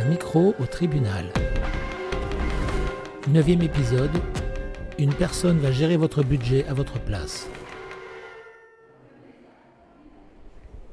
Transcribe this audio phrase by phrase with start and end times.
[0.00, 1.26] Un micro au tribunal.
[3.28, 4.10] Neuvième épisode.
[4.98, 7.46] Une personne va gérer votre budget à votre place.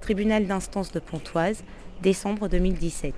[0.01, 1.63] Tribunal d'instance de Pontoise,
[2.01, 3.13] décembre 2017.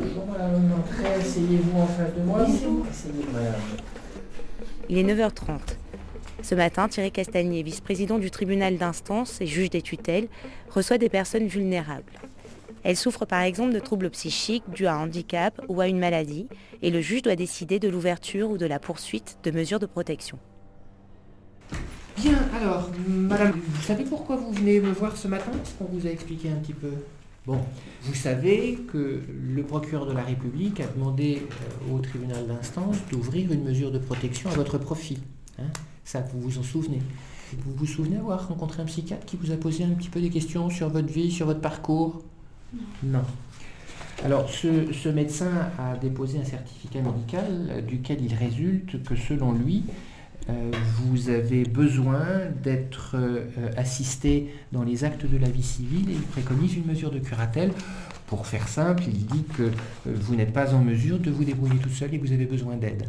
[0.00, 0.82] Bonjour madame,
[1.18, 2.42] asseyez-vous en face de moi.
[2.42, 3.54] Asseyez-vous madame.
[4.90, 5.60] Il est 9h30.
[6.42, 10.28] Ce matin, Thierry Castagnier, vice-président du tribunal d'instance et juge des tutelles,
[10.68, 12.12] reçoit des personnes vulnérables.
[12.82, 16.46] Elles souffrent par exemple de troubles psychiques dus à un handicap ou à une maladie,
[16.82, 20.38] et le juge doit décider de l'ouverture ou de la poursuite de mesures de protection.
[22.16, 25.52] Bien, alors, madame, vous savez pourquoi vous venez me voir ce matin?
[25.62, 26.90] Est-ce qu'on vous a expliqué un petit peu?
[27.46, 27.58] Bon,
[28.02, 33.50] vous savez que le procureur de la République a demandé euh, au tribunal d'instance d'ouvrir
[33.50, 35.18] une mesure de protection à votre profit.
[35.58, 35.68] hein?
[36.04, 37.00] Ça, vous vous en souvenez?
[37.64, 40.28] Vous vous souvenez avoir rencontré un psychiatre qui vous a posé un petit peu des
[40.28, 42.22] questions sur votre vie, sur votre parcours?
[43.02, 43.22] Non.
[44.24, 49.84] Alors, ce, médecin a déposé un certificat médical euh, duquel il résulte que selon lui,
[50.48, 52.22] euh, vous avez besoin
[52.62, 57.10] d'être euh, assisté dans les actes de la vie civile et il préconise une mesure
[57.10, 57.72] de curatelle.
[58.26, 59.70] Pour faire simple, il dit que
[60.06, 63.08] vous n'êtes pas en mesure de vous débrouiller tout seul et vous avez besoin d'aide.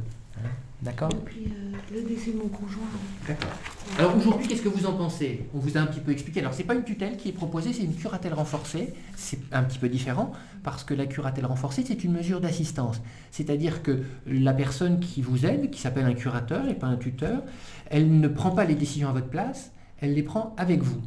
[0.82, 2.82] D'accord Depuis euh, le décès de mon conjoint.
[3.28, 3.52] D'accord.
[4.00, 5.46] Alors aujourd'hui, qu'est-ce que vous en pensez?
[5.54, 6.40] On vous a un petit peu expliqué.
[6.40, 8.94] Alors c'est pas une tutelle qui est proposée, c'est une curatelle renforcée?
[9.16, 10.32] C'est un petit peu différent
[10.64, 13.00] parce que la curatelle renforcée, c'est une mesure d'assistance.
[13.30, 17.44] C'est-à-dire que la personne qui vous aide, qui s'appelle un curateur et pas un tuteur,
[17.92, 21.02] elle ne prend pas les décisions à votre place, elle les prend avec vous.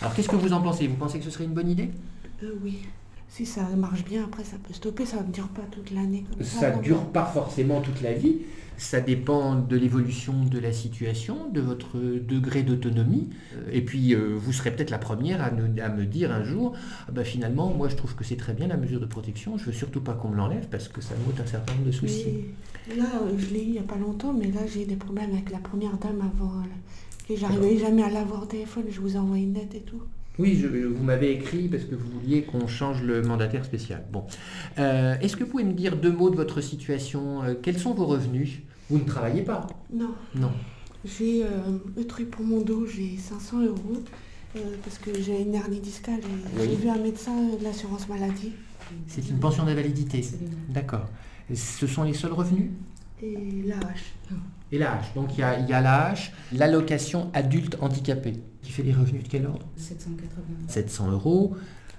[0.00, 0.86] Alors qu'est-ce que vous en pensez?
[0.86, 1.90] Vous pensez que ce serait une bonne idée?
[2.42, 2.78] Euh, oui.
[3.28, 6.74] Si ça marche bien, après ça peut stopper, ça ne dure pas toute l'année ça.
[6.74, 8.38] Ne dure pas forcément toute la vie.
[8.80, 13.28] Ça dépend de l'évolution de la situation, de votre degré d'autonomie.
[13.54, 16.42] Euh, Et puis, euh, vous serez peut-être la première à, nous- à me dire un
[16.44, 16.72] jour,
[17.06, 19.66] Ah ben, finalement, moi je trouve que c'est très bien la mesure de protection, je
[19.66, 21.92] veux surtout pas qu'on me l'enlève parce que ça me coûte un certain nombre de
[21.92, 22.46] soucis.
[22.88, 24.96] Mais là, euh, je l'ai eu il n'y a pas longtemps, mais là j'ai des
[24.96, 26.60] problèmes avec la première dame avant.
[26.60, 26.64] euh,
[27.28, 30.02] que j'arrivais jamais à l'avoir au téléphone, je vous envoie une lettre et tout.
[30.38, 34.04] Oui, je- vous m'avez écrit parce que vous vouliez qu'on change le mandataire spécial.
[34.12, 34.24] Bon.
[34.78, 37.42] Euh, Est-ce que vous pouvez me dire deux mots de votre situation?
[37.42, 38.60] Euh, Quels sont vos revenus?
[38.88, 39.66] Vous ne travaillez pas?
[39.92, 40.50] Non, Non.
[41.04, 41.48] j'ai euh,
[41.96, 44.02] le truc pour mon dos, j'ai 500 euros.
[44.56, 46.68] euh, parce que j'ai une hernie discale et Oui.
[46.70, 48.52] j'ai vu un médecin de l'assurance maladie.
[49.06, 50.24] C'est une pension d'invalidité.
[50.68, 51.06] D'accord.
[51.54, 52.70] Ce sont les seuls revenus?
[53.22, 54.12] Et la hache.
[54.72, 55.04] Et l'âge.
[55.14, 58.32] Donc il y a, y a l'âge, l'allocation adulte handicapé,
[58.62, 60.28] qui fait des revenus de quel ordre 780.
[60.68, 61.56] 700 euros.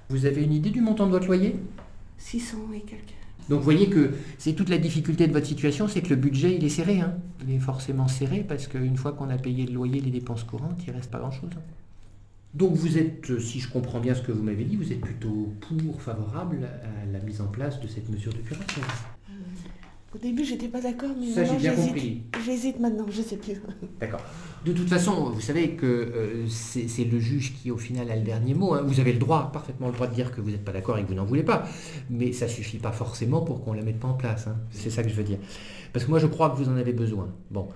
[0.09, 1.55] Vous avez une idée du montant de votre loyer?
[2.17, 3.13] 600 et quelques.
[3.49, 6.55] Donc vous voyez que c'est toute la difficulté de votre situation, c'est que le budget
[6.55, 6.99] il est serré.
[7.01, 7.15] hein.
[7.47, 10.79] Il est forcément serré parce qu'une fois qu'on a payé le loyer, les dépenses courantes,
[10.87, 11.49] il reste pas grand-chose.
[11.55, 11.61] hein.
[12.53, 14.99] Donc vous êtes, euh, si je comprends bien ce que vous m'avez dit, vous êtes
[15.01, 18.83] plutôt pour, favorable à la mise en place de cette mesure de curatelle.
[20.13, 21.93] Au début, j'étais pas d'accord, mais Ça, j'ai bien j'hésite.
[21.93, 22.21] compris.
[22.45, 23.53] J'hésite maintenant, je sais plus.
[24.01, 24.19] D'accord.
[24.65, 28.15] De toute façon, vous savez que euh, c'est c'est le juge qui, au final, a
[28.17, 28.73] le dernier mot.
[28.73, 28.81] hein.
[28.85, 31.03] Vous avez le droit, parfaitement le droit de dire que vous n'êtes pas d'accord et
[31.03, 31.63] que vous n'en voulez pas.
[32.09, 34.47] Mais ça suffit pas forcément pour qu'on la mette pas en place.
[34.47, 34.57] hein.
[34.71, 35.37] C'est ça que je veux dire.
[35.93, 37.29] Parce que moi, je crois que vous en avez besoin.
[37.49, 37.69] Bon.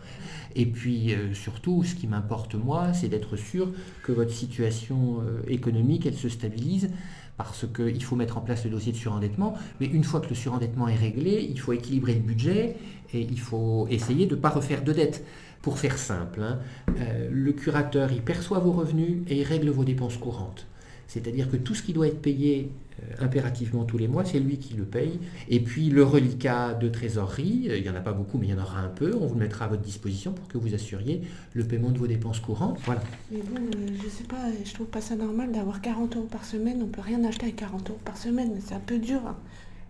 [0.57, 3.72] Et puis, euh, surtout, ce qui m'importe, moi, c'est d'être sûr
[4.03, 6.90] que votre situation euh, économique, elle se stabilise.
[7.38, 9.56] Parce qu'il faut mettre en place le dossier de surendettement.
[9.79, 12.78] Mais une fois que le surendettement est réglé, il faut équilibrer le budget
[13.13, 15.25] et il faut essayer de ne pas refaire de dettes.
[15.62, 16.59] Pour faire simple, hein,
[17.00, 20.68] euh, le curateur, il perçoit vos revenus et il règle vos dépenses courantes.
[21.07, 22.71] C'est-à-dire que tout ce qui doit être payé
[23.01, 25.19] euh, impérativement tous les mois, c'est lui qui le paye.
[25.49, 28.51] Et puis le reliquat de trésorerie, euh, il n'y en a pas beaucoup, mais il
[28.51, 30.73] y en aura un peu, on vous le mettra à votre disposition pour que vous
[30.73, 31.21] assuriez
[31.53, 32.79] le paiement de vos dépenses courantes.
[32.85, 33.03] Voilà.
[33.31, 36.45] Mais bon, euh, je sais pas, je trouve pas ça normal d'avoir 40 euros par
[36.45, 36.81] semaine.
[36.81, 39.21] On peut rien acheter avec 40 euros par semaine, c'est un peu dur.
[39.27, 39.38] hein.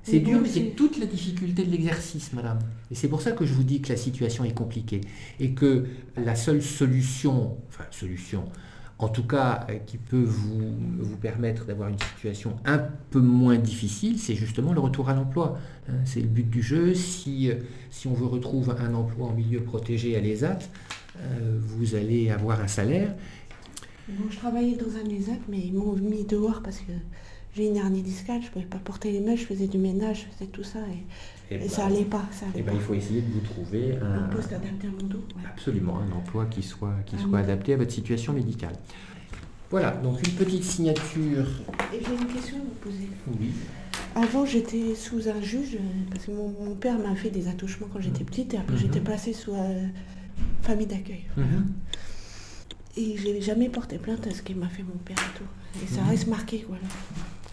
[0.08, 2.60] C'est dur, mais c'est toute la difficulté de l'exercice, madame.
[2.92, 5.02] Et c'est pour ça que je vous dis que la situation est compliquée.
[5.40, 8.44] Et que la seule solution, enfin solution,
[8.98, 13.58] en tout cas euh, qui peut vous, vous permettre d'avoir une situation un peu moins
[13.58, 15.58] difficile, c'est justement le retour à l'emploi.
[15.90, 16.94] Hein, C'est le but du jeu.
[16.94, 17.56] Si, euh,
[17.92, 20.60] si on vous retrouve un emploi en milieu protégé à l'ESAT,
[21.18, 23.14] euh, vous allez avoir un salaire.
[24.08, 26.92] Bon, je travaillais dans un ESAT, mais ils m'ont mis dehors parce que
[27.56, 30.36] j'ai une hernie discale, je pouvais pas porter les mains, je faisais du ménage, je
[30.36, 30.80] faisais tout ça
[31.52, 32.24] et ça allait pas.
[32.32, 32.78] Ça allait eh ben, pas.
[32.78, 35.24] il faut essayer de vous trouver Un un, poste adapté à mon dos.
[35.36, 35.44] ouais.
[35.50, 37.44] Absolument, un emploi qui soit, qui Ah soit oui.
[37.44, 38.74] adapté à votre situation médicale.
[39.72, 41.46] Voilà, donc une petite signature.
[41.94, 43.10] Et j'ai une question à vous poser.
[43.40, 43.52] Oui.
[44.16, 45.80] Avant, j'étais sous un juge, euh,
[46.12, 48.80] parce que mon, mon père m'a fait des attouchements quand j'étais petite, et après Mhm.
[48.80, 49.86] j'étais placée sous euh,
[50.62, 51.26] famille d'accueil.
[51.36, 51.66] Mhm.
[52.98, 55.84] Et j'ai jamais porté plainte à ce qu'il m'a fait mon père et tout.
[55.84, 56.10] Et ça Mhm.
[56.10, 56.84] reste marqué, voilà.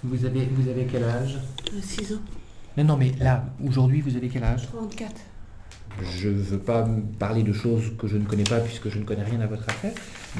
[0.04, 1.38] Vous avez, vous avez quel âge?
[1.82, 2.20] 6 ans.
[2.76, 4.66] Non, non, mais là, aujourd'hui, vous avez quel âge?
[4.68, 5.12] 34.
[6.00, 6.88] Je ne veux pas
[7.18, 9.68] parler de choses que je ne connais pas puisque je ne connais rien à votre
[9.68, 9.92] affaire,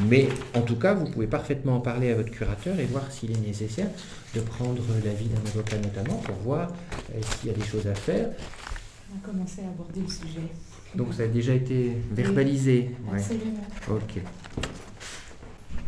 [0.09, 3.33] mais en tout cas, vous pouvez parfaitement en parler à votre curateur et voir s'il
[3.33, 3.89] est nécessaire
[4.35, 6.71] de prendre l'avis d'un avocat notamment pour voir
[7.15, 8.31] euh, s'il y a des choses à faire.
[9.13, 10.41] On a commencé à aborder le sujet.
[10.95, 12.93] Donc ça a déjà été verbalisé.
[13.11, 13.19] Ouais.
[13.19, 13.61] Absolument.
[13.91, 14.23] Ok.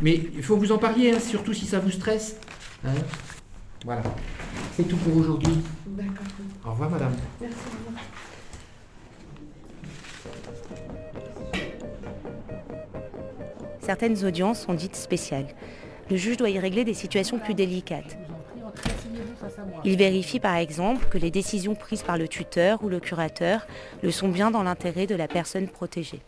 [0.02, 2.36] Mais il faut vous en parliez, hein, surtout si ça vous stresse.
[2.84, 2.90] hein.
[3.84, 4.02] Voilà.
[4.76, 5.62] C'est tout pour aujourd'hui.
[5.86, 6.26] D'accord.
[6.66, 7.12] Au revoir, madame.
[7.40, 7.56] Merci.
[7.66, 8.02] au revoir.
[13.80, 15.48] Certaines audiences sont dites spéciales.
[16.10, 18.16] Le juge doit y régler des situations plus délicates.
[19.84, 23.66] Il vérifie par exemple que les décisions prises par le tuteur ou le curateur
[24.02, 26.22] le sont bien dans l'intérêt de la personne protégée.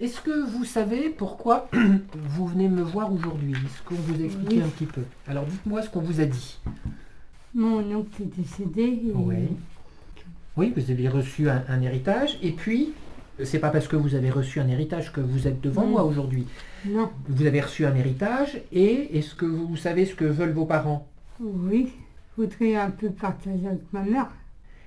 [0.00, 1.68] Est-ce que vous savez pourquoi
[2.14, 3.52] vous venez me voir aujourd'hui?
[3.52, 4.62] Est-ce qu'on vous a expliqué Oui.
[4.62, 5.02] un petit peu?
[5.26, 6.58] Alors dites-moi ce qu'on vous a dit.
[7.54, 8.82] Mon oncle est décédé.
[8.82, 9.12] Et...
[9.14, 9.34] Oui.
[10.56, 12.92] Oui, vous avez reçu un, un héritage, et puis,
[13.44, 16.46] c'est pas parce que vous avez reçu un héritage que vous êtes devant moi aujourd'hui.
[16.84, 20.64] Non, Vous avez reçu un héritage, et est-ce que vous savez ce que veulent vos
[20.64, 21.06] parents?
[21.40, 21.88] Oui,
[22.36, 24.30] je voudrais un peu partager avec ma mère.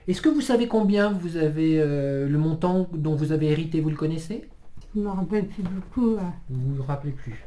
[0.10, 3.90] Est-ce que vous savez combien vous avez, euh, le montant dont vous avez hérité, vous
[3.90, 4.44] le connaissez?
[4.96, 6.18] Je me rappelle plus beaucoup.
[6.50, 7.44] Vous ne vous rappelez plus.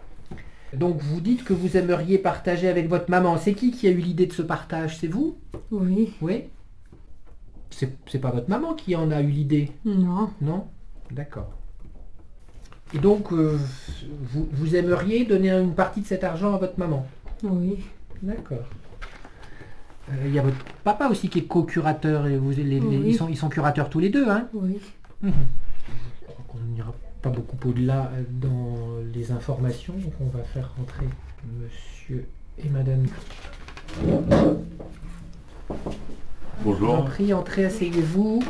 [0.72, 3.36] Donc vous dites que vous aimeriez partager avec votre maman.
[3.38, 4.96] C'est qui qui a eu l'idée de ce partage?
[4.98, 5.36] C'est vous?
[5.70, 6.44] Oui, Oui
[7.70, 9.70] C'est pas votre maman qui en a eu l'idée?
[9.84, 10.66] Non, Non?
[11.10, 11.50] D'accord.
[12.94, 13.58] Et donc, euh,
[14.32, 17.06] vous, vous aimeriez donner une partie de cet argent à votre maman?
[17.42, 17.78] Oui,
[18.22, 18.64] D'accord.
[20.10, 23.02] Euh, Il y a votre papa aussi qui est co-curateur et vous, les- les- Oui.
[23.06, 24.48] ils, sont, ils sont curateurs tous les deux, hein?
[24.54, 24.80] Oui.
[25.22, 25.32] Mhm.
[26.20, 26.92] Je crois qu'on n'ira
[27.24, 31.06] pas beaucoup au-delà euh, dans les informations, donc on va faire rentrer
[31.58, 32.26] monsieur
[32.58, 33.06] et madame.
[33.98, 34.24] Je vous
[36.62, 37.04] Bonjour.
[37.06, 38.42] prie, entrez, asseyez-vous.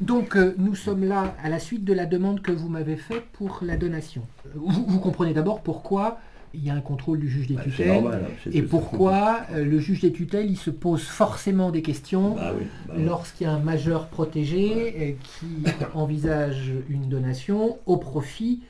[0.00, 3.24] Donc, euh, nous sommes là à la suite de la demande que vous m'avez faite
[3.32, 4.22] pour la donation.
[4.54, 6.18] Vous, vous comprenez d'abord pourquoi
[6.54, 8.26] il y a un contrôle du juge des Bah, tutelles normal.
[8.30, 12.52] hein, et pourquoi euh, le juge des tutelles il se pose forcément des questions Bah
[12.58, 12.66] oui.
[12.88, 18.60] bah lorsqu'il y a un majeur protégé euh, qui envisage une donation au profit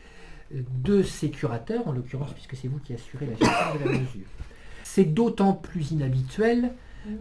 [0.55, 3.99] euh, de ses curateurs, en l'occurrence puisque c'est vous qui assurez la gestion de la
[3.99, 4.27] mesure.
[4.83, 6.71] C'est d'autant plus inhabituel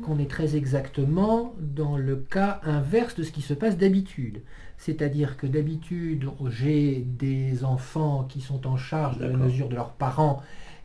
[0.04, 4.42] qu'on est très exactement dans le cas inverse de ce qui se passe d'habitude.
[4.78, 9.92] C'est-à-dire que d'habitude, j'ai des enfants qui sont en charge de la mesure de leurs
[9.92, 10.42] parents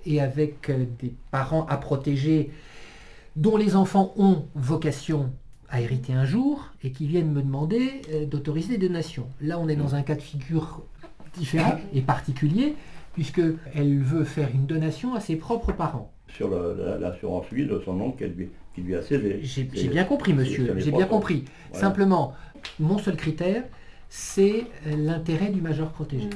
[0.06, 2.50] et avec euh, des parents à protéger
[3.36, 5.32] dont les enfants ont vocation
[5.68, 9.28] à hériter un jour et qui viennent me demander euh, d'autoriser des donations.
[9.40, 10.82] Là, on est dans un cas de figure
[11.36, 12.74] différent et particulier
[13.12, 13.42] puisque
[13.74, 16.12] elle veut faire une donation à ses propres parents.
[16.28, 19.40] Sur la- l'assurance vie de son oncle qui lui, qui lui a cédé.
[19.42, 21.44] J'ai bien compris, monsieur, j'ai bien compris.
[21.70, 21.86] Voilà.
[21.86, 22.34] Simplement,
[22.78, 23.64] mon seul critère,
[24.08, 26.28] c'est euh, l'intérêt du majeur protégé.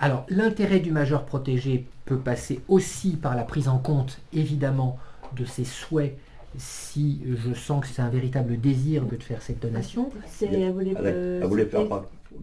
[0.00, 4.98] Alors, l'intérêt du majeur protégé peut passer aussi par la prise en compte, évidemment,
[5.36, 6.16] de ses souhaits
[6.56, 10.10] si je sens que c'est un véritable désir que de faire cette donation.
[10.42, 11.86] Elle voulait, Elle, elle voulait faire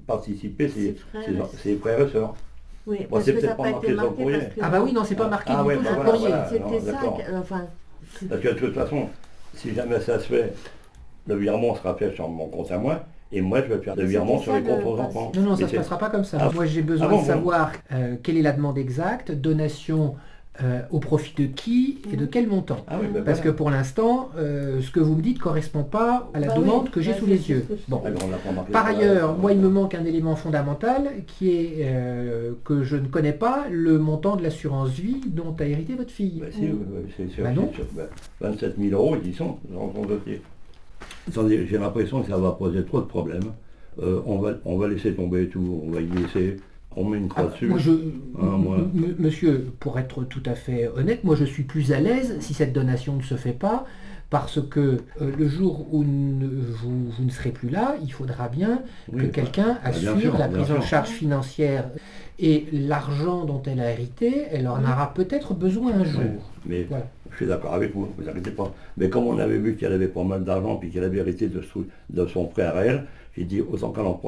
[0.08, 1.46] participer ses, ses frères, ses- ouais.
[1.64, 2.36] ses frères et sœurs.
[2.88, 4.38] Oui, Bon, parce c'est que ça peut-être n'a pas été marqué courrier.
[4.40, 4.60] parce que...
[4.62, 6.12] Ah bah oui, non, c'est pas marqué Ah du ouais, tout bah sur le voilà,
[6.12, 6.28] courrier.
[6.34, 6.50] voilà.
[6.50, 7.00] C'était ça,
[7.40, 7.66] enfin...
[8.30, 9.10] Parce que de toute façon,
[9.56, 10.54] si jamais ça se fait,
[11.28, 14.02] le virement sera fait sur mon compte à moi, et moi je vais faire le
[14.02, 15.32] C'était virement ça, sur les le comptes aux enfants.
[15.36, 16.38] Non, non, ça ne se passera pas comme ça.
[16.40, 16.52] Ah.
[16.54, 17.28] Moi, j'ai besoin Ah bon, de bon.
[17.28, 20.16] savoir euh, quelle est la demande exacte, donation
[20.64, 22.86] euh, au profit de qui et de quel montant.
[22.88, 25.84] Ah oui, bah Parce que pour l'instant, euh, ce que vous me dites ne correspond
[25.84, 27.66] pas à la Bah oui, demande que j'ai bah sous les yeux.
[27.90, 28.02] Bon.
[28.06, 28.10] Ah,
[28.72, 33.08] Par ailleurs, moi, il me manque un élément fondamental qui est euh, que je ne
[33.08, 36.40] connais pas le montant de l'assurance vie dont a hérité votre fille.
[36.40, 37.44] Bah, c'est sûr.
[37.44, 37.70] Bah non.
[37.74, 37.86] c'est sûr.
[37.94, 38.04] Bah,
[38.40, 40.42] 27 000 euros, ils y sont dans son dossier.
[41.68, 43.52] J'ai l'impression que ça va poser trop de problèmes.
[44.02, 46.58] On, va, on va laisser tomber tout, on va y laisser,
[46.96, 47.68] on met une croix Ah, dessus.
[47.68, 47.92] moi, je,
[48.40, 48.78] Ah, moi.
[49.20, 52.74] monsieur, pour être tout à fait honnête, moi je suis plus à l'aise si cette
[52.74, 53.86] donation ne se fait pas,
[54.30, 54.80] parce que
[55.22, 59.22] euh, le jour où ne- vous, vous ne serez plus là, il faudra bien Oui,
[59.22, 61.90] que bah, quelqu'un bah, assure sûr, la prise en charge financière.
[62.38, 66.22] Et l'argent dont elle a hérité, elle en aura peut-être besoin un jour.
[66.66, 67.06] Mais Voilà.
[67.32, 68.74] je suis d'accord avec vous, vous inquiétez pas.
[68.98, 71.62] Mais comme on avait vu qu'elle avait pas mal d'argent puis qu'elle avait hérité de,
[72.10, 73.06] de son frère à elle,
[73.38, 74.20] j'ai dit autant qu'elle en,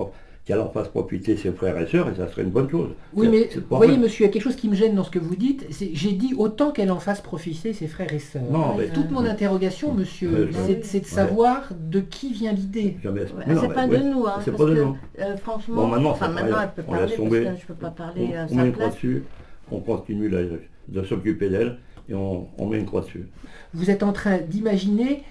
[0.48, 2.92] qu'elle en fasse profiter ses frères et sœurs et ça serait une bonne chose.
[3.13, 4.01] Oui, mais vous voyez, vrai.
[4.01, 5.66] monsieur, il y a quelque chose qui me gêne dans ce que vous dites.
[5.72, 8.44] c'est- J'ai dit autant qu'elle en fasse profiter ses frères et sœurs.
[8.50, 12.96] Non, mais- Toute mon interrogation, monsieur, c'est c'est de savoir de qui vient l'idée.
[13.04, 13.27] Jamais- Ouais,
[13.60, 14.98] c'est pas ouais, de nous, hein, C'est parce pas de que, nous.
[15.20, 17.44] euh, franchement, Bon, maintenant, enfin maintenant elle peut On parler parce tomber.
[17.44, 18.94] que je peux pas parler On, à on sa place.
[18.94, 19.24] dessus,
[19.70, 20.39] on continue là,
[20.88, 21.77] de s'occuper d'elle,
[22.10, 23.26] et on, on met une croix dessus.
[23.74, 25.24] Vous êtes en train d'imaginer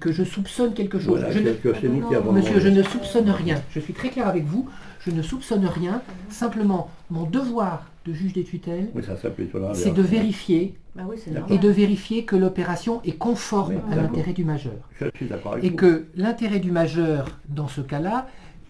[0.00, 1.18] que je soupçonne quelque chose.
[1.20, 3.60] Voilà, Je ne- que c'est nous qui avons Monsieur, je ne soupçonne rien.
[3.70, 4.68] Je suis très clair avec vous.
[5.00, 6.02] Je ne soupçonne rien.
[6.28, 9.02] Simplement, mon devoir de juge des tutelles, Oui,
[9.74, 11.16] c'est de vérifier Bah oui,
[11.50, 14.72] et de vérifier que l'opération est conforme Oui, à l'intérêt du majeur.
[15.00, 15.76] Je suis d'accord avec Et vous.
[15.76, 18.26] que l'intérêt du majeur, dans ce cas-là,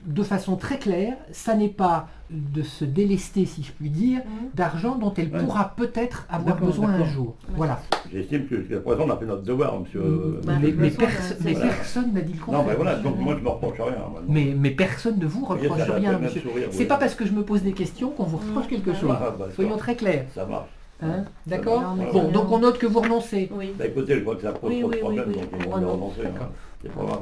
[0.07, 4.21] de façon très claire, ça n'est pas de se délester, si je puis dire,
[4.55, 5.41] d'argent dont elle Ouais.
[5.41, 7.35] pourra peut-être avoir besoin un jour.
[7.57, 7.81] Voilà.
[8.13, 10.41] J'estime que jusqu'à présent, on a fait notre devoir, monsieur.
[10.47, 12.63] Bah, mais mais perso- euh, mais c'est- personne n'a dit le contraire.
[12.63, 13.97] Non, mais voilà, donc moi je me reproche rien.
[14.29, 16.43] Mais, mais personne ne vous reproche ça rien, monsieur.
[16.71, 16.85] C'est oui.
[16.87, 19.11] pas parce que je me pose des questions qu'on vous reproche quelque chose.
[19.13, 20.27] Ah, bah, Soyons très clairs.
[20.35, 20.69] Ça marche.
[21.03, 23.51] Hein D'accord Bon, donc on note que vous renoncez.
[23.55, 23.73] Oui.
[23.79, 25.71] Bah écoutez, je crois que ça pose Oui, trop de oui, problèmes, oui, donc on
[25.71, 26.21] va renoncer.
[26.21, 26.31] hein.
[26.33, 26.49] D'accord.
[26.83, 27.21] C'est pas grave.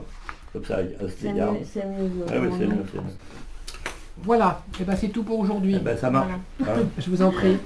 [0.52, 0.78] Comme ça, à
[1.08, 1.52] cet C'est égard.
[1.52, 2.10] mieux, c'est mieux.
[2.28, 3.04] Ah oui, c'est mieux, c'est mieux.
[4.22, 5.74] Voilà, et ben c'est tout pour aujourd'hui.
[5.76, 6.30] Eh ben ça marche.
[6.62, 6.64] hein.
[6.98, 7.56] Je vous en prie.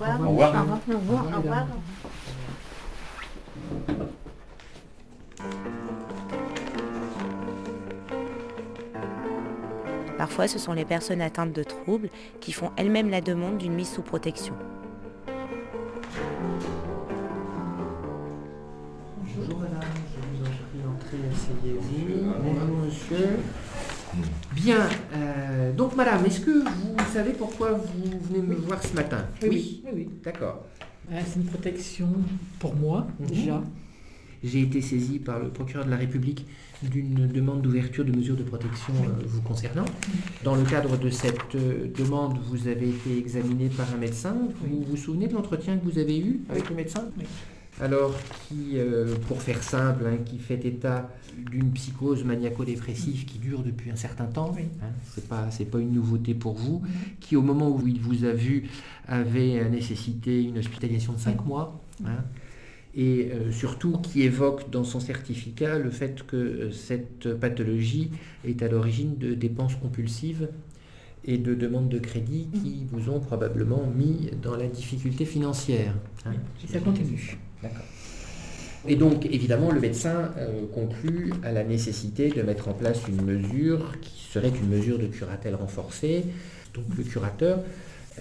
[0.00, 0.20] Au revoir.
[0.20, 0.54] Au revoir.
[0.54, 0.80] Au revoir.
[0.88, 1.24] Au revoir.
[1.34, 1.66] Au revoir.
[10.18, 12.08] Parfois, ce sont les personnes atteintes de troubles
[12.40, 14.54] qui font elles-mêmes la demande d'une mise sous protection.
[19.36, 19.80] Bonjour madame,
[20.14, 22.32] je vous en prie, entrez, asseyez-vous.
[22.42, 23.28] Bonjour monsieur.
[24.54, 29.24] Bien, euh, donc madame, est-ce que vous savez pourquoi vous venez me voir ce matin
[29.42, 30.08] Oui, oui.
[30.22, 30.64] D'accord.
[31.10, 32.08] Euh, C'est une protection
[32.58, 33.26] pour moi, Mhm.
[33.26, 33.62] déjà.
[34.44, 36.46] J'ai été saisi par le procureur de la République
[36.82, 39.84] d'une demande d'ouverture de mesures de protection euh, vous concernant.
[40.42, 44.34] Dans le cadre de cette euh, demande, vous avez été examiné par un médecin.
[44.68, 47.04] Vous vous souvenez de l'entretien que vous avez eu avec le médecin?
[47.16, 47.24] Oui.
[47.80, 48.14] Alors,
[48.48, 51.10] qui, euh, pour faire simple, hein, qui fait état
[51.50, 54.64] d'une psychose maniaco-dépressive qui dure depuis un certain temps, Oui.
[54.82, 56.82] hein, c'est pas, c'est pas une nouveauté pour vous,
[57.20, 58.68] qui au moment où il vous a vu
[59.08, 62.22] avait nécessité une hospitalisation de 5 mois, hein,
[62.94, 68.10] et euh, surtout qui évoque dans son certificat le fait que euh, cette pathologie
[68.44, 70.50] est à l'origine de dépenses compulsives
[71.24, 75.94] et de demandes de crédit qui vous ont probablement mis dans la difficulté financière.
[76.26, 76.32] hein.
[76.62, 77.38] Et ça continue.
[78.88, 83.22] Et donc, évidemment, le médecin euh, conclut à la nécessité de mettre en place une
[83.22, 86.24] mesure qui serait une mesure de curatelle renforcée.
[86.74, 87.60] Donc, le curateur,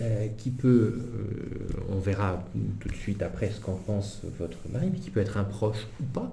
[0.01, 2.45] euh, qui peut, euh, on verra
[2.79, 5.87] tout de suite après ce qu'en pense votre mari, mais qui peut être un proche
[5.99, 6.31] ou pas.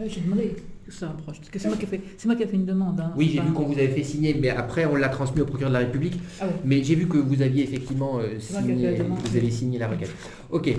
[0.00, 0.56] Euh, J'ai demandé
[0.86, 1.36] que ça approche.
[1.38, 2.98] Parce que c'est moi qui ai fait, c'est moi qui ai fait une demande.
[3.00, 3.12] hein.
[3.16, 5.44] Oui, j'ai pas- vu qu'on vous avait fait signer, mais après, on l'a transmis au
[5.44, 6.18] procureur de la République.
[6.40, 6.46] Ah.
[6.64, 10.10] Mais j'ai vu que vous aviez effectivement euh, signé, vous avez signé la requête.
[10.50, 10.70] Ok,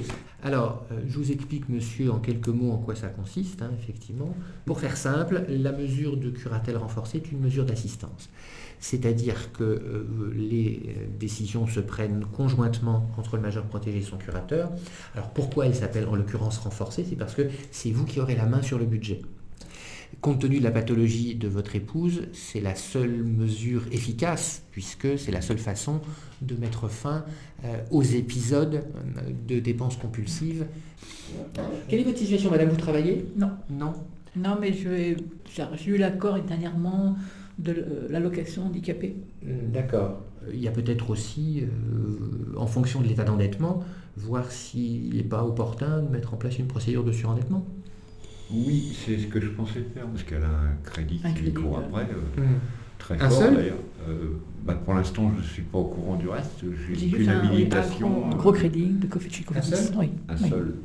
[0.43, 4.33] alors euh, je vous explique, monsieur, en quelques mots en quoi ça consiste, hein, effectivement.
[4.65, 8.29] Pour faire simple, la mesure de curatelle renforcée est une mesure d'assistance.
[8.79, 14.17] C'est-à-dire que euh, les euh, décisions se prennent conjointement entre le majeur protégé et son
[14.17, 14.71] curateur.
[15.15, 17.05] Alors pourquoi elle s'appelle en l'occurrence renforcée?
[17.07, 19.21] C'est parce que c'est vous qui aurez la main sur le budget.
[20.21, 25.31] Compte tenu de la pathologie de votre épouse, c'est la seule mesure efficace, puisque c'est
[25.31, 26.01] la seule façon
[26.41, 27.23] de mettre fin
[27.63, 28.83] euh, aux épisodes
[29.47, 30.65] de dépenses compulsives.
[31.87, 32.69] Quelle est votre situation, madame?
[32.69, 33.27] Vous travaillez?
[33.37, 33.51] Non.
[33.69, 33.93] Non
[34.35, 35.15] Non, mais j'ai
[35.85, 37.15] eu l'accord dernièrement
[37.59, 39.15] de euh, l'allocation handicapée.
[39.45, 40.21] Euh, D'accord.
[40.51, 43.83] Il y a peut-être aussi, euh, en fonction de l'état d'endettement,
[44.17, 47.65] voir s'il n'est pas opportun de mettre en place une procédure de surendettement.
[48.51, 51.53] Oui, c'est ce que je pensais faire, parce qu'elle a un crédit Un qui lui
[51.53, 51.83] court ouais.
[52.01, 52.07] après,
[52.39, 52.43] euh,
[52.97, 53.75] très Un fort seul d'ailleurs.
[54.07, 54.29] Euh,
[54.65, 56.63] bah, pour l'instant, je ne suis pas au courant du reste,
[56.93, 60.09] J'ai qu'une un, oui, un habilitation, gros, euh, gros crédit de Cofici Un seul Oui.
[60.29, 60.49] un oui.
[60.49, 60.75] seul.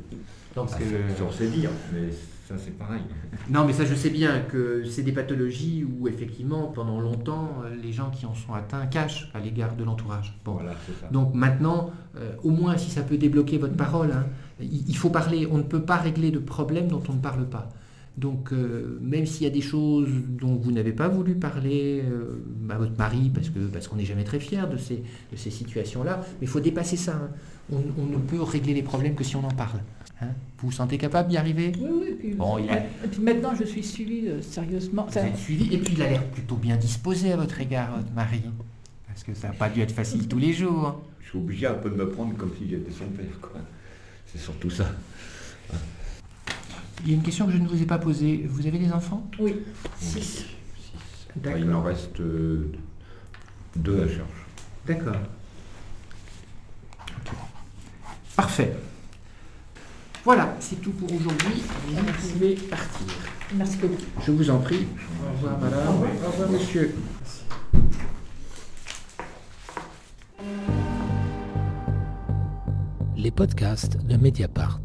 [0.55, 2.09] Non, parce Ah, Sur ses dires, mais
[2.47, 3.01] ça c'est pareil.
[3.49, 7.75] Non, mais ça, je sais bien que c'est des pathologies où, effectivement, pendant longtemps, euh,
[7.75, 10.37] les gens qui en sont atteints cachent à l'égard de l'entourage.
[10.43, 10.53] Bon.
[10.53, 11.11] Voilà, c'est ça.
[11.11, 14.25] Donc maintenant, euh, au moins, si ça peut débloquer votre parole, hein,
[14.59, 15.47] il, il faut parler.
[15.51, 17.69] On ne peut pas régler de problèmes dont on ne parle pas.
[18.17, 22.39] Donc, euh, même s'il y a des choses dont vous n'avez pas voulu parler euh,
[22.69, 24.95] à votre mari, parce que parce qu'on n'est jamais très fier de ces,
[25.31, 27.15] de ces situations-là, mais il faut dépasser ça.
[27.15, 27.29] hein.
[27.73, 29.79] On, on ne peut régler les problèmes que si on en parle.
[30.21, 30.27] hein.
[30.59, 31.73] Vous vous sentez capable d'y arriver?
[31.77, 32.07] Oui, oui.
[32.09, 35.07] Et puis, Bon, il a- et puis maintenant, je suis suivie euh, sérieusement.
[35.11, 38.13] Vous êtes suivi, et puis il a l'air plutôt bien disposé à votre égard, votre
[38.13, 38.41] mari.
[39.07, 41.01] Parce que ça n'a pas dû être facile tous les jours.
[41.21, 43.59] Je suis obligé un peu de me prendre comme si j'étais son père, quoi.
[44.27, 44.85] C'est surtout ça.
[47.05, 48.47] Il y a une question que je ne vous ai pas posée.
[48.49, 49.29] Vous avez des enfants?
[49.37, 49.57] Oui.
[49.99, 50.45] Six.
[51.35, 51.59] D'accord.
[51.59, 52.71] il m'en reste euh,
[53.75, 54.23] deux à chercher.
[54.87, 55.15] D'accord.
[58.35, 58.75] Parfait.
[60.23, 61.61] Voilà, c'est tout pour aujourd'hui.
[61.87, 63.07] Vous pouvez partir.
[63.53, 64.01] Merci beaucoup.
[64.25, 64.87] Je vous en prie.
[65.23, 65.87] Au revoir, madame.
[65.87, 66.95] Au revoir, monsieur.
[73.15, 74.79] Les podcasts de Mediapart.